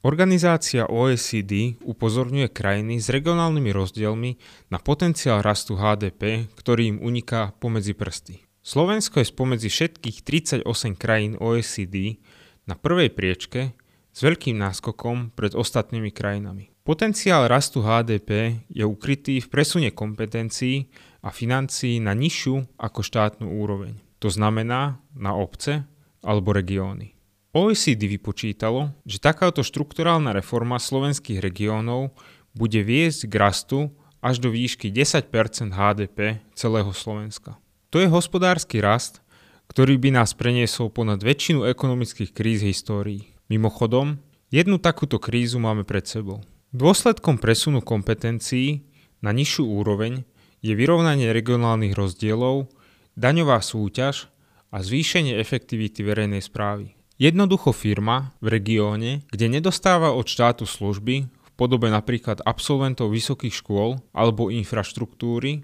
Organizácia 0.00 0.88
OECD 0.88 1.76
upozorňuje 1.84 2.48
krajiny 2.48 3.04
s 3.04 3.12
regionálnymi 3.12 3.68
rozdielmi 3.68 4.40
na 4.72 4.80
potenciál 4.80 5.44
rastu 5.44 5.76
HDP, 5.76 6.48
ktorý 6.56 6.96
im 6.96 6.98
uniká 7.04 7.52
pomedzi 7.60 7.92
prsty. 7.92 8.40
Slovensko 8.64 9.20
je 9.20 9.28
spomedzi 9.28 9.68
všetkých 9.68 10.24
38 10.64 10.64
krajín 10.96 11.36
OECD 11.36 12.16
na 12.64 12.80
prvej 12.80 13.12
priečke 13.12 13.76
s 14.08 14.24
veľkým 14.24 14.56
náskokom 14.56 15.36
pred 15.36 15.52
ostatnými 15.52 16.08
krajinami. 16.16 16.72
Potenciál 16.80 17.44
rastu 17.44 17.84
HDP 17.84 18.56
je 18.72 18.88
ukrytý 18.88 19.44
v 19.44 19.52
presune 19.52 19.92
kompetencií 19.92 20.88
a 21.20 21.28
financií 21.28 22.00
na 22.00 22.16
nižšiu 22.16 22.80
ako 22.80 23.04
štátnu 23.04 23.52
úroveň. 23.52 24.00
To 24.24 24.32
znamená 24.32 24.96
na 25.12 25.36
obce 25.36 25.84
alebo 26.24 26.56
regióny. 26.56 27.19
OECD 27.50 28.06
vypočítalo, 28.06 28.94
že 29.02 29.18
takáto 29.18 29.66
štrukturálna 29.66 30.30
reforma 30.30 30.78
slovenských 30.78 31.42
regiónov 31.42 32.14
bude 32.54 32.78
viesť 32.78 33.26
k 33.26 33.34
rastu 33.34 33.78
až 34.22 34.38
do 34.38 34.54
výšky 34.54 34.94
10% 34.94 35.74
HDP 35.74 36.38
celého 36.54 36.94
Slovenska. 36.94 37.58
To 37.90 37.98
je 37.98 38.06
hospodársky 38.06 38.78
rast, 38.78 39.18
ktorý 39.66 39.98
by 39.98 40.22
nás 40.22 40.30
preniesol 40.38 40.94
ponad 40.94 41.26
väčšinu 41.26 41.66
ekonomických 41.66 42.30
kríz 42.30 42.62
histórií. 42.62 43.34
Mimochodom, 43.50 44.22
jednu 44.54 44.78
takúto 44.78 45.18
krízu 45.18 45.58
máme 45.58 45.82
pred 45.82 46.06
sebou. 46.06 46.46
Dôsledkom 46.70 47.42
presunu 47.42 47.82
kompetencií 47.82 48.86
na 49.18 49.34
nižšiu 49.34 49.66
úroveň 49.66 50.22
je 50.62 50.78
vyrovnanie 50.78 51.34
regionálnych 51.34 51.98
rozdielov, 51.98 52.70
daňová 53.18 53.58
súťaž 53.58 54.30
a 54.70 54.78
zvýšenie 54.86 55.34
efektivity 55.34 56.06
verejnej 56.06 56.46
správy. 56.46 56.99
Jednoducho 57.20 57.76
firma 57.76 58.32
v 58.40 58.56
regióne, 58.56 59.20
kde 59.28 59.52
nedostáva 59.52 60.16
od 60.16 60.24
štátu 60.24 60.64
služby 60.64 61.28
v 61.28 61.50
podobe 61.52 61.92
napríklad 61.92 62.40
absolventov 62.48 63.12
vysokých 63.12 63.60
škôl 63.60 64.00
alebo 64.16 64.48
infraštruktúry, 64.48 65.60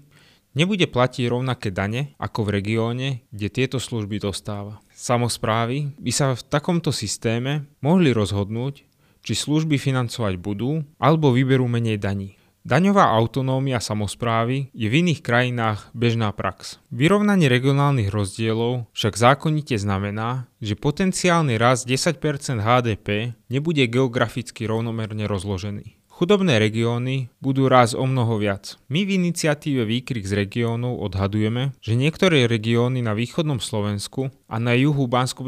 nebude 0.53 0.85
platiť 0.85 1.25
rovnaké 1.25 1.73
dane 1.73 2.13
ako 2.21 2.45
v 2.45 2.61
regióne, 2.61 3.07
kde 3.33 3.49
tieto 3.49 3.81
služby 3.81 4.21
dostáva. 4.21 4.77
Samozprávy 4.93 5.97
by 5.97 6.11
sa 6.13 6.37
v 6.37 6.45
takomto 6.45 6.93
systéme 6.93 7.65
mohli 7.81 8.13
rozhodnúť, 8.13 8.85
či 9.25 9.33
služby 9.33 9.81
financovať 9.81 10.37
budú 10.37 10.85
alebo 11.01 11.33
vyberú 11.33 11.65
menej 11.65 11.97
daní. 11.97 12.36
Daňová 12.67 13.15
autonómia 13.15 13.79
samozprávy 13.79 14.75
je 14.75 14.91
v 14.91 14.99
iných 14.99 15.23
krajinách 15.23 15.87
bežná 15.95 16.35
prax. 16.35 16.83
Vyrovnanie 16.91 17.47
regionálnych 17.47 18.11
rozdielov 18.11 18.91
však 18.91 19.15
zákonite 19.15 19.79
znamená, 19.79 20.51
že 20.59 20.75
potenciálny 20.75 21.55
rast 21.55 21.87
10% 21.87 22.19
HDP 22.59 23.39
nebude 23.47 23.87
geograficky 23.87 24.67
rovnomerne 24.67 25.31
rozložený. 25.31 25.95
Chudobné 26.11 26.59
regióny 26.59 27.31
budú 27.39 27.71
rásť 27.71 27.95
o 27.95 28.03
mnoho 28.03 28.35
viac. 28.35 28.75
My 28.91 29.07
v 29.07 29.15
iniciatíve 29.15 29.87
Výkrik 29.87 30.27
z 30.27 30.43
regiónov 30.43 30.99
odhadujeme, 31.07 31.71
že 31.79 31.95
niektoré 31.95 32.51
regióny 32.51 32.99
na 32.99 33.15
východnom 33.15 33.63
Slovensku 33.63 34.27
a 34.51 34.59
na 34.59 34.75
juhu 34.75 35.07
bansko 35.07 35.47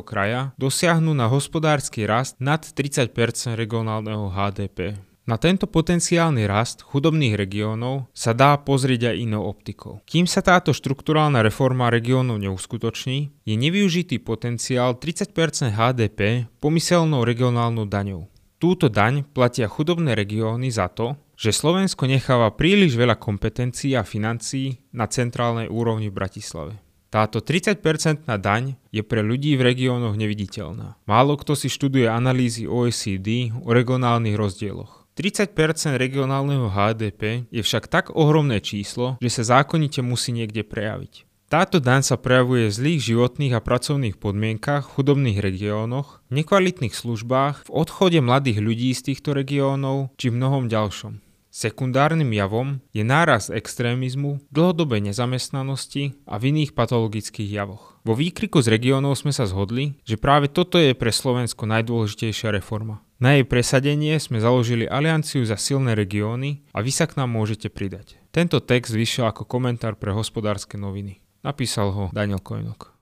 kraja 0.00 0.56
dosiahnu 0.56 1.12
na 1.12 1.28
hospodársky 1.28 2.08
rast 2.08 2.40
nad 2.40 2.64
30% 2.64 3.12
regionálneho 3.52 4.32
HDP. 4.32 4.96
Na 5.24 5.40
tento 5.40 5.64
potenciálny 5.64 6.44
rast 6.44 6.84
chudobných 6.84 7.32
regiónov 7.32 8.12
sa 8.12 8.36
dá 8.36 8.60
pozrieť 8.60 9.08
aj 9.08 9.16
inou 9.24 9.48
optikou. 9.48 10.04
Kým 10.04 10.28
sa 10.28 10.44
táto 10.44 10.76
štrukturálna 10.76 11.40
reforma 11.40 11.88
regiónov 11.88 12.36
neuskutoční, 12.44 13.32
je 13.48 13.54
nevyužitý 13.56 14.20
potenciál 14.20 15.00
30% 15.00 15.72
HDP 15.72 16.44
pomyselnou 16.60 17.24
regionálnou 17.24 17.88
daňou. 17.88 18.28
Túto 18.60 18.92
daň 18.92 19.24
platia 19.24 19.64
chudobné 19.64 20.12
regióny 20.12 20.68
za 20.68 20.92
to, 20.92 21.16
že 21.40 21.56
Slovensko 21.56 22.04
necháva 22.04 22.52
príliš 22.52 22.92
veľa 22.92 23.16
kompetencií 23.16 23.96
a 23.96 24.04
financií 24.04 24.76
na 24.92 25.08
centrálnej 25.08 25.72
úrovni 25.72 26.12
v 26.12 26.20
Bratislave. 26.20 26.76
Táto 27.08 27.40
30-percentná 27.40 28.36
daň 28.36 28.76
je 28.92 29.00
pre 29.00 29.24
ľudí 29.24 29.56
v 29.56 29.72
regiónoch 29.72 30.20
neviditeľná. 30.20 31.00
Málo 31.08 31.40
kto 31.40 31.56
si 31.56 31.72
študuje 31.72 32.10
analýzy 32.12 32.68
OECD 32.68 33.56
o 33.64 33.72
regionálnych 33.72 34.36
rozdieloch. 34.36 35.03
30% 35.14 35.94
regionálneho 35.94 36.66
HDP 36.74 37.46
je 37.54 37.62
však 37.62 37.86
tak 37.86 38.10
ohromné 38.10 38.58
číslo, 38.58 39.14
že 39.22 39.30
sa 39.30 39.62
zákonite 39.62 40.02
musí 40.02 40.34
niekde 40.34 40.66
prejaviť. 40.66 41.22
Táto 41.46 41.78
daň 41.78 42.02
sa 42.02 42.18
prejavuje 42.18 42.66
v 42.66 42.74
zlých 42.74 43.14
životných 43.14 43.54
a 43.54 43.62
pracovných 43.62 44.18
podmienkach 44.18 44.98
chudobných 44.98 45.38
regiónoch, 45.38 46.18
nekvalitných 46.34 46.90
službách, 46.90 47.68
v 47.68 47.70
odchode 47.70 48.18
mladých 48.18 48.58
ľudí 48.58 48.90
z 48.90 49.14
týchto 49.14 49.38
regiónov 49.38 50.10
či 50.18 50.34
mnohom 50.34 50.66
ďalšom. 50.66 51.22
Sekundárnym 51.54 52.34
javom 52.34 52.82
je 52.90 53.06
náraz 53.06 53.46
extrémizmu, 53.46 54.42
dlhodobej 54.50 55.06
nezamestnanosti 55.06 56.18
a 56.26 56.42
v 56.42 56.50
iných 56.50 56.74
patologických 56.74 57.46
javoch. 57.46 57.94
Vo 58.02 58.18
výkriku 58.18 58.58
z 58.58 58.74
regiónov 58.74 59.14
sme 59.14 59.30
sa 59.30 59.46
zhodli, 59.46 59.94
že 60.02 60.18
práve 60.18 60.50
toto 60.50 60.82
je 60.82 60.98
pre 60.98 61.14
Slovensko 61.14 61.70
najdôležitejšia 61.70 62.50
reforma. 62.50 63.06
Na 63.24 63.40
jej 63.40 63.48
presadenie 63.48 64.20
sme 64.20 64.36
založili 64.36 64.84
Alianciu 64.84 65.48
za 65.48 65.56
silné 65.56 65.96
regióny 65.96 66.60
a 66.76 66.84
vy 66.84 66.92
sa 66.92 67.08
k 67.08 67.16
nám 67.16 67.32
môžete 67.32 67.72
pridať. 67.72 68.20
Tento 68.28 68.60
text 68.60 68.92
vyšiel 68.92 69.32
ako 69.32 69.48
komentár 69.48 69.96
pre 69.96 70.12
hospodárske 70.12 70.76
noviny. 70.76 71.24
Napísal 71.40 71.88
ho 71.88 72.04
Daniel 72.12 72.44
Kojnok. 72.44 72.93